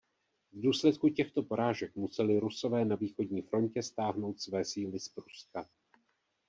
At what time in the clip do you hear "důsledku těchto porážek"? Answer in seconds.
0.61-1.95